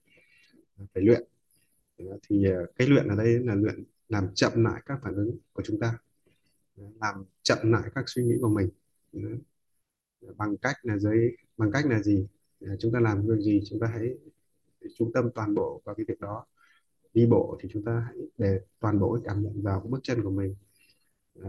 Phải 0.94 1.04
luyện. 1.04 1.24
Thì 1.98 2.46
ờ, 2.46 2.66
cái 2.76 2.88
luyện 2.88 3.08
ở 3.08 3.16
đây 3.16 3.40
là 3.40 3.56
luyện 3.56 3.84
làm 4.10 4.28
chậm 4.34 4.64
lại 4.64 4.82
các 4.86 5.00
phản 5.04 5.16
ứng 5.16 5.38
của 5.54 5.64
chúng 5.66 5.80
ta. 5.80 5.98
Làm 6.76 7.26
chậm 7.44 7.58
lại 7.64 7.90
các 7.96 8.04
suy 8.08 8.24
nghĩ 8.24 8.36
của 8.42 8.50
mình. 8.50 8.70
Bằng 10.38 10.58
cách 10.58 10.76
là 10.82 10.98
dưới 10.98 11.32
bằng 11.58 11.72
cách 11.72 11.86
là 11.86 12.02
gì? 12.02 12.28
Chúng 12.80 12.92
ta 12.94 13.00
làm 13.00 13.28
việc 13.28 13.40
gì 13.40 13.62
chúng 13.70 13.80
ta 13.80 13.88
hãy 13.88 14.18
trung 14.98 15.12
tâm 15.14 15.30
toàn 15.36 15.56
bộ 15.56 15.82
vào 15.86 15.96
cái 15.96 16.06
việc 16.08 16.20
đó. 16.20 16.46
Đi 17.14 17.26
bộ 17.26 17.58
thì 17.62 17.70
chúng 17.74 17.84
ta 17.84 18.04
hãy 18.08 18.18
để 18.38 18.60
toàn 18.80 19.00
bộ 19.00 19.20
cảm 19.24 19.44
nhận 19.44 19.62
vào 19.62 19.80
bước 19.90 20.00
chân 20.04 20.24
của 20.24 20.30
mình. 20.30 20.56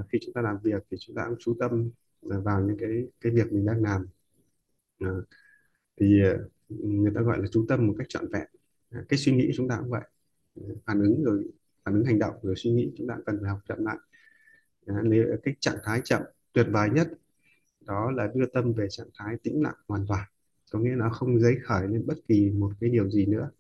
Khi 0.09 0.19
chúng 0.23 0.35
ta 0.35 0.43
làm 0.43 0.59
việc 0.63 0.83
thì 0.91 0.97
chúng 1.01 1.17
ta 1.17 1.27
cũng 1.29 1.39
chú 1.39 1.57
tâm 1.61 1.91
vào 2.21 2.61
những 2.61 2.77
cái 2.81 3.07
cái 3.21 3.33
việc 3.33 3.53
mình 3.53 3.67
đang 3.67 3.83
làm 3.83 4.07
thì 6.03 6.23
ờ, 6.23 6.49
người 6.69 7.13
ta 7.15 7.21
gọi 7.21 7.39
là 7.39 7.45
chú 7.53 7.65
tâm 7.69 7.87
một 7.87 7.95
cách 7.99 8.07
trọn 8.09 8.29
vẹn. 8.33 8.47
À, 8.91 9.05
cái 9.09 9.19
suy 9.19 9.33
nghĩ 9.37 9.51
chúng 9.57 9.69
ta 9.69 9.77
cũng 9.79 9.91
vậy. 9.91 10.03
Ờ, 10.55 10.63
phản 10.87 11.01
ứng 11.01 11.25
rồi, 11.25 11.45
phản 11.85 11.95
ứng 11.95 12.05
hành 12.05 12.19
động 12.19 12.35
rồi 12.43 12.55
suy 12.57 12.71
nghĩ 12.71 12.93
chúng 12.97 13.07
ta 13.09 13.17
cần 13.27 13.39
phải 13.43 13.51
học 13.51 13.59
chậm 13.69 13.85
lại. 13.85 13.97
À, 14.87 14.95
nếu 15.05 15.27
cái 15.43 15.55
trạng 15.61 15.77
thái 15.85 16.01
chậm, 16.05 16.23
tuyệt 16.53 16.67
vời 16.71 16.91
nhất, 16.91 17.09
đó 17.81 18.11
là 18.11 18.29
đưa 18.35 18.47
tâm 18.47 18.73
về 18.73 18.87
trạng 18.91 19.07
thái 19.19 19.37
tĩnh 19.43 19.63
lặng 19.63 19.75
hoàn 19.89 20.07
toàn. 20.09 20.29
Có 20.73 20.79
nghĩa 20.79 20.95
nó 20.97 21.11
không 21.11 21.41
giấy 21.41 21.57
khởi 21.63 21.89
lên 21.89 22.07
bất 22.07 22.17
kỳ 22.29 22.51
một 22.51 22.73
cái 22.81 22.91
điều 22.91 23.11
gì 23.11 23.27
nữa. 23.27 23.51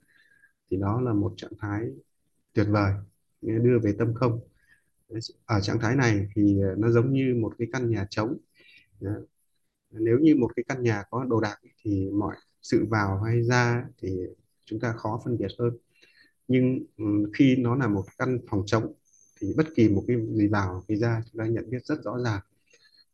Thì 0.70 0.76
đó 0.76 1.00
là 1.00 1.12
một 1.12 1.34
trạng 1.36 1.52
thái 1.60 1.86
tuyệt 2.54 2.66
vời 2.70 2.92
đưa 3.42 3.78
về 3.78 3.94
tâm 3.98 4.14
không. 4.14 4.40
Ở 5.44 5.60
trạng 5.60 5.78
thái 5.80 5.96
này 5.96 6.28
thì 6.34 6.60
ờ, 6.60 6.74
nó 6.78 6.90
giống 6.90 7.12
như 7.12 7.34
một 7.40 7.54
cái 7.58 7.68
căn 7.72 7.90
nhà 7.90 8.06
trống 8.10 8.38
nếu 9.92 10.18
như 10.18 10.36
một 10.36 10.50
cái 10.56 10.64
căn 10.68 10.82
nhà 10.82 11.02
có 11.10 11.24
đồ 11.24 11.40
đạc 11.40 11.56
thì 11.82 12.10
mọi 12.10 12.36
sự 12.62 12.86
vào 12.90 13.18
hay 13.18 13.42
ra 13.42 13.84
thì 13.98 14.18
chúng 14.64 14.80
ta 14.80 14.92
khó 14.92 15.20
phân 15.24 15.38
biệt 15.38 15.50
hơn. 15.58 15.76
Nhưng 16.48 16.84
khi 17.34 17.56
nó 17.56 17.76
là 17.76 17.88
một 17.88 18.04
căn 18.18 18.38
phòng 18.50 18.62
trống 18.66 18.92
thì 19.40 19.54
bất 19.56 19.66
kỳ 19.74 19.88
một 19.88 20.04
cái 20.06 20.16
gì 20.32 20.48
vào 20.48 20.84
cái 20.88 20.96
ra 20.96 21.22
chúng 21.32 21.38
ta 21.38 21.46
nhận 21.46 21.70
biết 21.70 21.86
rất 21.86 22.02
rõ 22.04 22.18
ràng. 22.24 22.40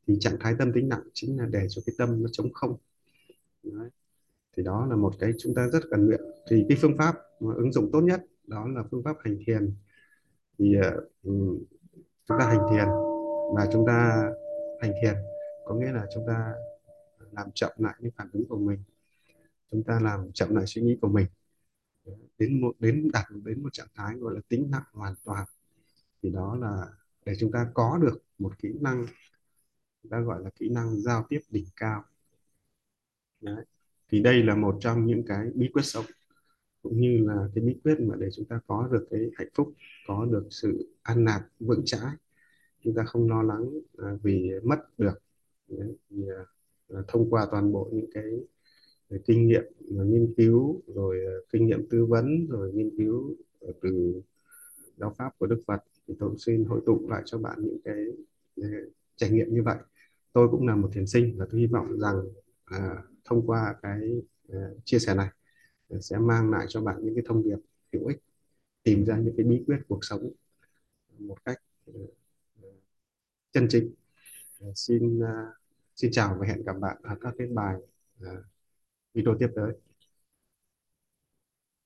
Thì 0.07 0.17
trạng 0.21 0.37
thái 0.41 0.55
tâm 0.59 0.73
tính 0.73 0.89
nặng 0.89 1.03
chính 1.15 1.39
là 1.39 1.47
để 1.47 1.67
cho 1.69 1.83
cái 1.87 1.95
tâm 1.99 2.23
nó 2.23 2.29
trống 2.33 2.53
không. 2.53 2.77
Đấy. 3.63 3.91
thì 4.57 4.63
đó 4.63 4.87
là 4.87 4.97
một 4.97 5.15
cái 5.21 5.33
chúng 5.39 5.55
ta 5.55 5.69
rất 5.73 5.81
cần 5.91 6.07
luyện. 6.07 6.21
Thì 6.51 6.65
cái 6.69 6.79
phương 6.81 6.99
pháp 6.99 7.17
mà 7.41 7.55
ứng 7.55 7.73
dụng 7.73 7.91
tốt 7.93 8.01
nhất 8.01 8.25
đó 8.47 8.69
là 8.69 8.83
phương 8.91 9.03
pháp 9.05 9.17
hành 9.25 9.39
thiền. 9.47 9.75
Thì 10.59 10.75
uh, 10.79 11.05
chúng 12.29 12.39
ta 12.39 12.47
hành 12.47 12.67
thiền 12.71 12.89
và 13.57 13.69
chúng 13.73 13.87
ta 13.87 14.29
hành 14.81 14.93
thiền 15.03 15.15
có 15.67 15.75
nghĩa 15.75 15.93
là 15.93 16.07
chúng 16.15 16.25
ta 16.27 16.53
làm 17.33 17.51
chậm 17.55 17.73
lại 17.77 17.95
những 18.01 18.13
phản 18.17 18.29
ứng 18.33 18.49
của 18.49 18.59
mình. 18.59 18.83
Chúng 19.71 19.83
ta 19.85 20.01
làm 20.01 20.33
chậm 20.33 20.55
lại 20.55 20.65
suy 20.67 20.83
nghĩ 20.83 20.99
của 21.01 21.09
mình. 21.09 21.27
Đến 22.39 22.61
một 22.61 22.77
đến 22.79 23.11
đạt 23.13 23.25
đến 23.45 23.63
một 23.63 23.73
trạng 23.73 23.89
thái 23.95 24.15
gọi 24.17 24.35
là 24.35 24.41
tính 24.49 24.71
nặng 24.71 24.85
hoàn 24.93 25.15
toàn. 25.25 25.47
Thì 26.23 26.31
đó 26.31 26.57
là 26.57 26.87
để 27.25 27.35
chúng 27.41 27.53
ta 27.53 27.71
có 27.75 27.99
được 28.03 28.25
một 28.39 28.59
kỹ 28.59 28.69
năng 28.81 29.07
chúng 30.03 30.11
ta 30.11 30.21
gọi 30.21 30.43
là 30.43 30.51
kỹ 30.51 30.69
năng 30.69 31.01
giao 31.01 31.27
tiếp 31.29 31.41
đỉnh 31.51 31.67
cao. 31.77 32.05
Đấy. 33.41 33.65
thì 34.09 34.23
đây 34.23 34.43
là 34.43 34.55
một 34.55 34.77
trong 34.81 35.07
những 35.07 35.23
cái 35.27 35.51
bí 35.55 35.69
quyết 35.73 35.83
sống 35.85 36.05
cũng 36.83 37.01
như 37.01 37.19
là 37.27 37.49
cái 37.55 37.65
bí 37.65 37.81
quyết 37.85 38.01
mà 38.01 38.15
để 38.19 38.29
chúng 38.37 38.45
ta 38.47 38.61
có 38.67 38.89
được 38.93 39.07
cái 39.11 39.21
hạnh 39.37 39.49
phúc 39.55 39.75
có 40.07 40.27
được 40.27 40.47
sự 40.51 40.95
an 41.03 41.25
lạc 41.25 41.49
vững 41.61 41.83
chãi. 41.85 42.17
Chúng 42.85 42.95
ta 42.95 43.05
không 43.05 43.29
lo 43.31 43.43
lắng 43.43 43.71
à, 43.99 44.09
vì 44.23 44.51
mất 44.65 44.79
được. 44.99 45.19
Đấy. 45.69 45.97
thì, 46.11 46.17
à, 46.29 46.45
Ờ, 46.89 47.05
thông 47.09 47.31
qua 47.31 47.47
toàn 47.51 47.73
bộ 47.73 47.91
những 47.93 48.11
cái 48.15 48.25
ờ, 49.09 49.19
kinh 49.27 49.47
nghiệm 49.49 49.65
ờ, 49.99 50.05
nghiên 50.05 50.35
cứu 50.37 50.83
rồi 50.87 51.17
kinh 51.53 51.67
nghiệm 51.67 51.89
tư 51.91 52.07
vấn 52.07 52.47
rồi 52.47 52.73
nghiên 52.75 52.97
cứu 52.99 53.37
từ 53.83 54.23
giáo 54.97 55.15
pháp 55.19 55.39
của 55.39 55.47
Đức 55.47 55.63
Phật 55.67 55.83
thì 56.09 56.15
tôi 56.19 56.35
xin 56.39 56.65
hội 56.65 56.81
tụ 56.87 57.09
lại 57.09 57.23
cho 57.27 57.39
bạn 57.39 57.59
những 57.63 57.79
cái, 57.85 58.05
cái 58.57 58.71
trải 59.17 59.31
nghiệm 59.31 59.55
như 59.55 59.63
vậy. 59.63 59.77
Tôi 60.33 60.49
cũng 60.51 60.67
là 60.67 60.77
một 60.77 60.91
thiền 60.93 61.07
sinh 61.07 61.35
và 61.39 61.47
tôi 61.51 61.61
hy 61.61 61.67
vọng 61.67 61.99
rằng 62.01 62.25
à, 62.65 63.03
thông 63.25 63.47
qua 63.47 63.75
cái 63.83 64.23
à, 64.49 64.71
chia 64.85 64.99
sẻ 64.99 65.15
này 65.15 65.29
sẽ 66.01 66.19
mang 66.19 66.51
lại 66.51 66.67
cho 66.69 66.81
bạn 66.81 66.97
những 67.03 67.15
cái 67.15 67.25
thông 67.27 67.43
điệp 67.43 67.59
hữu 67.93 68.07
ích 68.07 68.23
tìm 68.83 69.05
ra 69.05 69.19
những 69.19 69.35
cái 69.37 69.47
bí 69.47 69.65
quyết 69.67 69.79
cuộc 69.89 70.05
sống 70.05 70.31
một 71.19 71.45
cách 71.45 71.63
uh, 71.91 72.11
chân 73.53 73.67
chính. 73.71 73.95
Uh, 74.65 74.73
xin 74.77 75.19
uh, 75.19 75.29
xin 75.99 76.11
chào 76.13 76.37
và 76.41 76.47
hẹn 76.47 76.63
gặp 76.63 76.77
bạn 76.81 76.97
ở 77.03 77.17
các 77.21 77.35
cái 77.39 77.47
bài 77.47 77.77
uh, 78.25 78.29
video 79.15 79.35
tiếp 79.41 79.49
tới. 79.57 79.73